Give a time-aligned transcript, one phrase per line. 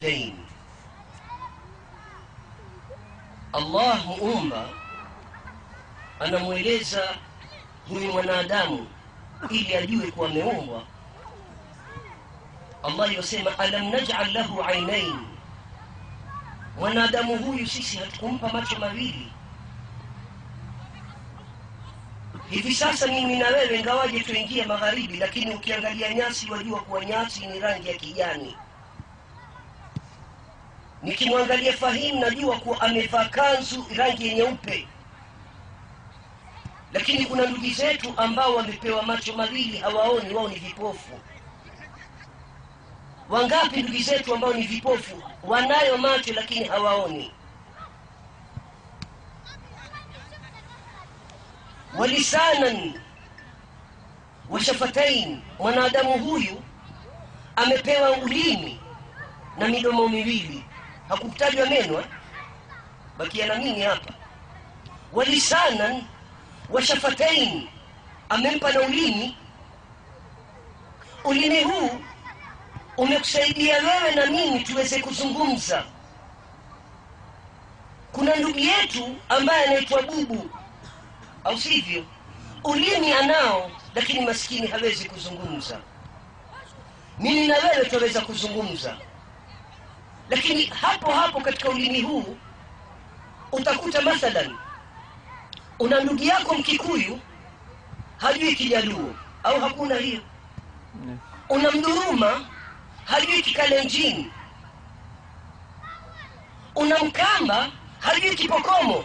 [0.00, 0.34] dain
[3.52, 4.68] allah umma
[6.20, 7.16] anamweleza
[7.88, 8.86] huyu mwanadamu
[9.50, 10.82] ili ajue kuwa ameumbwa
[12.82, 15.18] allah yosema alam najal lahu ainain
[16.78, 19.32] mwanadamu huyu sisi hatukumpa macho mawili.
[22.50, 27.60] Hivi sasa mimi na wewe ngawaje tuingie magharibi lakini ukiangalia nyasi wajua kuwa nyasi ni
[27.60, 28.56] rangi ya kijani
[31.02, 34.88] nikimwangalia fahimu najua kuwa amevaa kanzu rangi ya nyeupe.
[36.92, 41.20] Lakini kuna ndugu zetu ambao wamepewa macho mawili hawaoni wao ni vipofu.
[43.28, 45.22] Wangapi ndugu zetu ambao ni vipofu?
[45.42, 47.32] Wanayo macho lakini hawaoni.
[51.98, 53.00] Walisanan
[54.50, 55.40] washafatain.
[55.58, 56.62] Mwanadamu huyu
[57.56, 58.80] amepewa ulimi
[59.58, 60.64] na midomo miwili
[61.08, 62.06] hakutajwa neno eh?
[63.18, 64.12] bakia na mimi hapa?
[65.12, 66.02] Walisanan
[66.70, 67.68] washafatain.
[68.28, 69.36] Amempa na ulimi.
[71.24, 71.90] Ulimi huu
[72.96, 75.84] umekusaidia wewe na mimi tuweze kuzungumza.
[78.12, 80.50] Kuna ndugu yetu ambaye anaitwa bubu
[81.44, 82.04] au sivyo?
[82.64, 85.80] Ulimi anao lakini maskini hawezi kuzungumza.
[87.18, 88.96] Mimi na wewe twaweza kuzungumza
[90.30, 92.36] lakini hapo hapo katika ulimi huu
[93.52, 94.56] utakuta mathalan
[95.78, 97.20] una ndugu yako mkikuyu
[98.16, 100.20] hajui kijaluo au hakuna hiyo?
[101.48, 102.48] Una mduruma
[103.04, 104.32] hajui kikalenjini
[106.74, 109.04] una mkamba hajui kipokomo.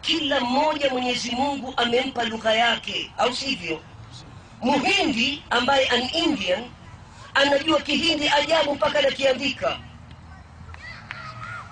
[0.00, 3.80] Kila mmoja mwenyezi mungu amempa lugha yake au sivyo?
[4.60, 6.70] Muhindi ambaye an indian
[7.34, 9.78] anajua kihindi ajabu mpaka nakiandika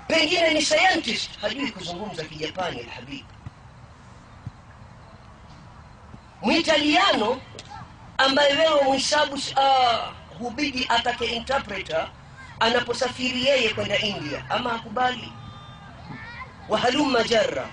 [0.09, 3.29] pengine ni scientist hajui kuzungumza kijapani alhabibu
[6.43, 7.41] mwitaliano
[8.19, 12.09] ambaye wewe mhisabu uh, hubidi atake interpreter
[12.61, 14.45] anaposafiri yeye kwenda india.
[14.51, 15.33] Ama hakubali?
[16.69, 17.69] Wahalumma jarra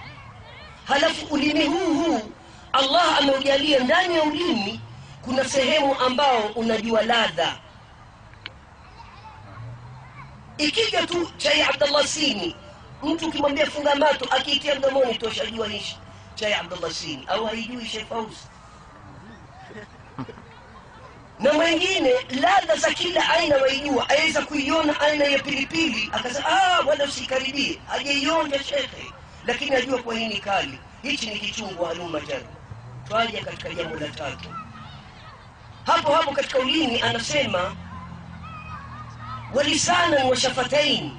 [0.85, 2.31] halafu ulimi huu huu
[2.73, 4.81] allah ameujalia ndani ya ulimi
[5.21, 7.55] kuna sehemu ambao unajua ladha
[10.57, 12.55] ikija tu chai abdallah sini.
[13.03, 15.97] Mtu ukimwambia funga mato akiitia mdomoni toshajua hishi
[16.35, 17.25] chai abdallah sini.
[17.27, 18.47] Au haijui shefausi
[21.39, 24.09] na mwengine ladha za kila aina waijua.
[24.09, 26.09] Aweza kuiona aina ya pilipili.
[26.13, 27.79] Akasema ah, usikaribie.
[27.87, 29.13] Hajaionja shekhe
[29.47, 30.79] lakini ajua kwa hii ni kali.
[31.01, 32.21] Hichi ni kichungu haluma
[33.07, 34.49] twaja katika jambo la tatu.
[35.85, 37.75] Hapo hapo katika ulimi anasema
[39.53, 41.11] walisanan wa shafatain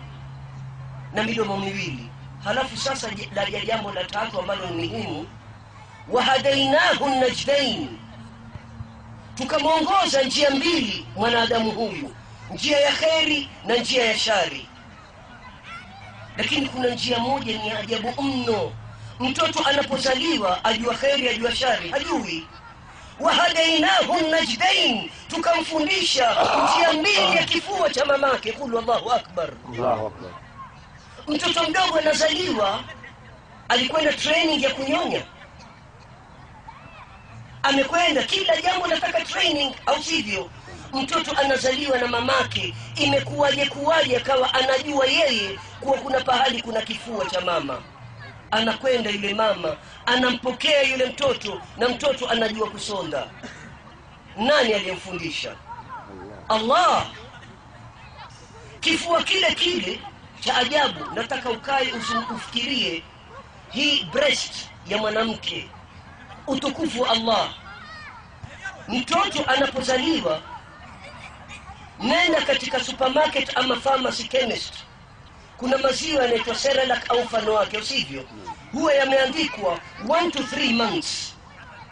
[1.12, 2.08] na midomo miwili.
[2.44, 5.26] Halafu sasa laja jambo la tatu ambalo ni muhimu.
[6.08, 7.88] Wahadainahu najdain.
[9.34, 12.14] Tukamwongoza njia mbili mwanadamu huyu.
[12.54, 14.68] Njia ya kheri na njia ya shari.
[16.36, 18.72] Lakini kuna njia moja ni ajabu mno.
[19.20, 22.46] Mtoto anapozaliwa ajua kheri ajua shari hajui
[23.20, 28.52] wahadainahu najdain tukamfundisha njia mbili ya kifua cha mamake.
[28.52, 29.48] Kulu allahu akbar.
[29.74, 30.30] Allahu akbar.
[31.28, 32.84] mtoto mdogo anazaliwa
[33.68, 35.22] alikwenda training ya kunyonya.
[37.62, 40.50] Amekwenda kila jambo nataka training au sivyo?
[40.92, 42.74] Mtoto anazaliwa na mamake.
[42.96, 47.82] Imekuwaje kuwaje akawa anajua yeye kuwa kuna pahali kuna kifua cha mama
[48.54, 49.76] anakwenda yule mama
[50.06, 53.26] anampokea yule mtoto na mtoto anajua kusonda
[54.36, 55.56] nani aliyemfundisha?
[56.48, 57.06] Allah.
[58.80, 60.00] Kifua kile kile
[60.40, 61.92] cha ajabu nataka ukae
[62.34, 63.02] ufikirie
[63.72, 64.54] hii breast
[64.88, 65.68] ya mwanamke.
[66.46, 67.48] Utukufu wa allah.
[68.88, 70.40] Mtoto anapozaliwa
[72.00, 74.74] nenda katika supermarket ama pharmacy chemist
[75.56, 78.24] kuna maziwa yanaitwa serelak au mfano wake au sivyo?
[78.72, 81.34] Huwa yameandikwa 1 to 3 months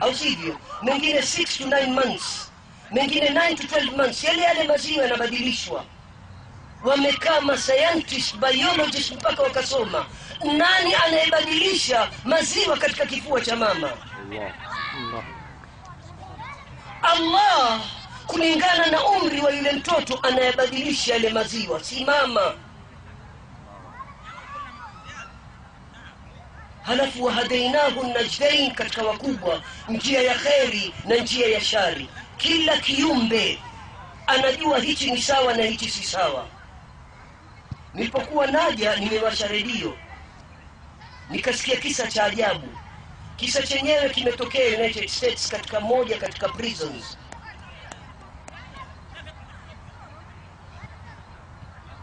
[0.00, 0.58] au sivyo?
[0.82, 2.52] Mengine 6 to 9 months
[2.92, 4.24] mengine 9 to 12 months.
[4.24, 5.84] Yale yale maziwa yanabadilishwa.
[6.84, 10.06] Wamekaa mascientist biologist mpaka wakasoma.
[10.44, 13.90] Nani anayebadilisha maziwa katika kifua cha mama?
[13.92, 14.52] Allah.
[14.96, 15.24] Allah.
[17.02, 17.80] allah
[18.26, 22.54] kulingana na umri wa yule mtoto anayebadilisha yale maziwa si mama
[26.92, 32.10] halafu wahadainahu najdain katika wakubwa njia ya kheri na njia ya shari.
[32.36, 33.58] Kila kiumbe
[34.26, 36.48] anajua hichi ni sawa na hichi si sawa.
[37.94, 39.98] Nilipokuwa naja nimewasha redio.
[41.30, 42.68] Nikasikia kisa cha ajabu.
[43.36, 47.18] Kisa chenyewe kimetokea united states katika moja katika prisons.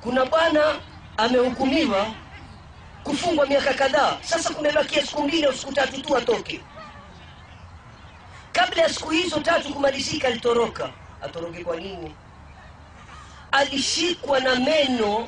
[0.01, 0.81] Kuna bwana
[1.17, 2.15] amehukumiwa
[3.03, 4.17] kufungwa miaka kadhaa.
[4.21, 6.61] Sasa kumebakia siku mbili au siku tatu tu atoke.
[8.51, 10.89] Kabla ya siku hizo tatu kumalizika alitoroka.
[11.21, 12.15] Atoroke kwa nini?
[13.51, 15.27] Alishikwa na meno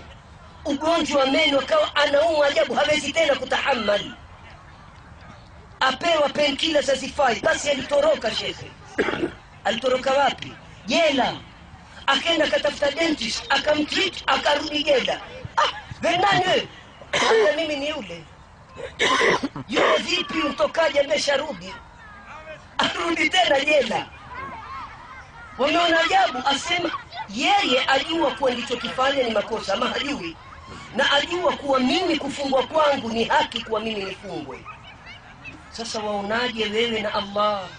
[0.66, 4.14] ugonjwa wa meno akawa anaumwa ajabu hawezi tena kutahamali
[5.80, 8.72] apewa penkila zazifai basi alitoroka shekhe
[9.66, 10.54] alitoroka wapi?
[10.86, 11.34] Jela.
[12.08, 15.22] Akaenda akatafuta dentist akamtreat akarudi jela.
[15.58, 15.70] Ah,
[16.02, 16.68] venani
[17.32, 18.24] wewe mimi ni yule.
[19.70, 21.74] Yule vipi mtokaji amesharudi
[22.78, 24.06] arudi tena jela
[25.58, 26.92] wameona ajabu asema
[27.30, 30.38] yeye ajua kuwa nilichokifanya ni makosa ama hajui.
[30.96, 34.66] Na ajua kuwa mimi kufungwa kwangu ni haki kuwa mimi nifungwe.
[35.70, 37.70] Sasa waonaje wewe na allah?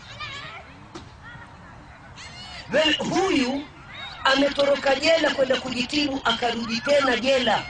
[2.72, 3.68] Wewe huyu
[4.24, 7.62] ametoroka jela kwenda kujitibu akarudi tena jela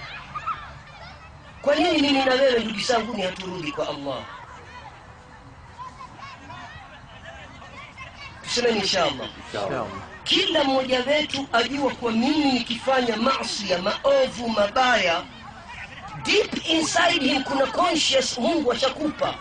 [1.62, 4.24] kwa nini mimi na wewe ndugu zangu ni haturudi kwa allah?
[8.42, 9.28] Tusemeni inshallah.
[10.24, 15.22] Kila mmoja wetu ajua kwa mimi nikifanya maasi ya maovu mabaya
[16.24, 19.34] deep inside him kuna conscious mungu ashakupa.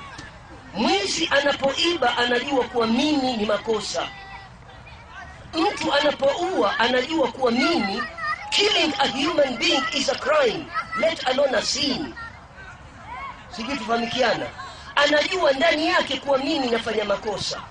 [0.73, 4.07] Mwizi anapoiba anajua kuwa mimi ni makosa.
[5.53, 8.03] Mtu anapoua anajua kuwa mimi
[8.49, 10.65] killing a human being is a crime
[10.99, 12.13] let alone a sin
[13.55, 14.45] sijui tufahamikiana
[14.95, 17.61] anajua ndani yake kuwa mimi nafanya makosa.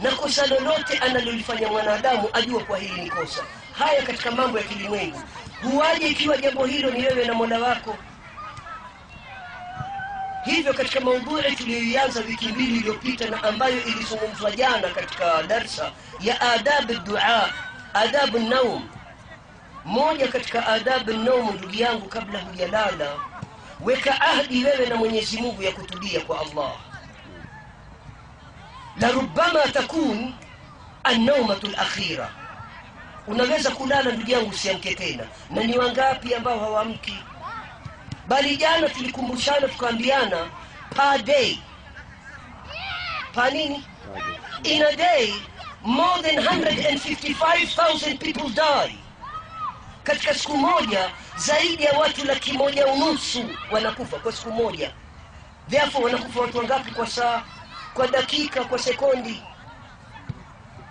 [0.00, 3.44] Na kosa lolote analolifanya mwanadamu ajua kwa hili ni kosa.
[3.78, 5.22] Haya katika mambo ya kilimwengu.
[5.62, 7.96] Huwaje ikiwa jambo hilo ni wewe na mola wako?
[10.44, 16.94] Hivyo katika maudhui tuliyoianza wiki mbili iliyopita na ambayo ilizungumzwa jana katika darsa ya adabu
[16.94, 17.50] dua
[17.94, 18.88] adabu naum
[19.84, 23.10] moja katika adabu nomo ndugu yangu kabla hujalala
[23.80, 26.72] weka ahdi wewe na mwenyezi mungu ya kutulia kwa allah.
[29.00, 30.34] Larubama takun
[31.04, 32.30] annaumatu lakhira
[33.26, 35.24] unaweza kulala ndugu yangu usiamke tena.
[35.50, 37.18] Na ni wangapi ambao hawamki
[38.28, 40.50] bali jana tulikumbushana tukaambiana
[40.96, 41.58] pa day.
[43.34, 43.84] Pa nini?
[44.64, 45.34] In a day
[45.82, 48.98] more than 155000 people die
[50.04, 54.92] katika siku moja zaidi ya watu laki moja unusu wanakufa kwa siku moja.
[55.68, 57.42] Vyafo wanakufa watu wangapi kwa saa
[57.94, 59.42] kwa dakika kwa sekondi?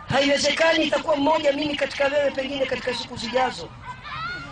[0.09, 3.69] Haiwezekani itakuwa mmoja mimi katika wewe pengine katika siku zijazo.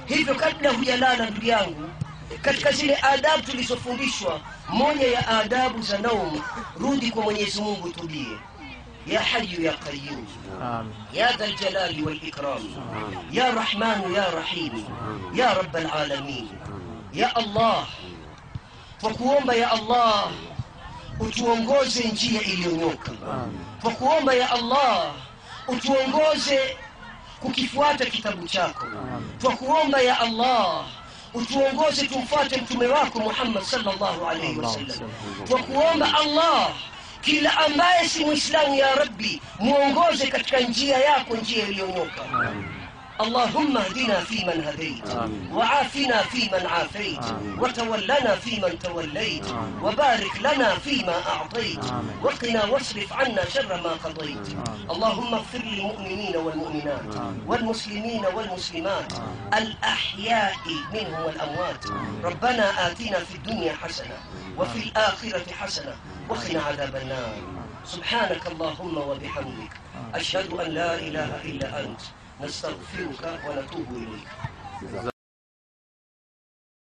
[0.06, 1.90] Hivyo kabla hujalala ndugu yangu
[2.42, 6.42] katika zile adabu tulizofundishwa moja ya adabu za naum
[6.80, 8.38] rudi kwa mwenyezi mungu tulie
[9.10, 10.26] ya hayu ya qayum
[10.62, 10.94] Amin.
[11.14, 12.64] يا ذا الجلال والإكرام
[13.32, 14.86] يا رحمن يا رحيم
[15.34, 16.48] يا رب العالمين
[17.14, 17.86] يا الله
[19.02, 20.32] twakuomba ya allah
[21.20, 23.60] utuongoze njia iliyonyoka Amin.
[23.82, 25.12] twakuomba ya allah
[25.68, 26.78] utuongoze
[27.40, 28.86] kukifuata kitabu chako
[29.42, 30.86] twakuomba ya allah
[31.34, 35.10] utuongoze tumfuate mtume wako muhammad sallallahu alaihi wasallam
[35.48, 36.70] twakuomba allah
[37.22, 42.22] kila ambaye si mwislamu ya rabbi mwongoze katika njia yako njia iliyonyoka
[43.22, 45.10] اللهم اهدنا فيمن هديت.
[45.52, 47.26] وعافنا فيمن عافيت.
[47.58, 49.48] وتولنا فيمن توليت.
[49.84, 51.86] وبارك لنا فيما أعطيت.
[52.24, 54.48] وقنا واصرف عنا شر ما قضيت.
[54.92, 57.16] اللهم اغفر للمؤمنين والمؤمنات.
[57.48, 59.14] والمسلمين والمسلمات.
[59.54, 60.56] الأحياء
[60.94, 61.86] منهم والأموات.
[62.24, 64.18] ربنا آتنا في الدنيا حسنة
[64.58, 65.96] وفي الآخرة حسنة
[66.30, 67.36] وقنا عذاب النار
[67.86, 69.74] سبحانك اللهم وبحمدك
[70.16, 72.02] أشهد أن لا إله إلا أنت
[72.40, 75.19] Mas está frio, o cara olha tudo bonito.